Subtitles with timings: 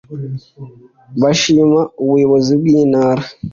[1.21, 3.23] bashima Ubuyobozi bw’Intara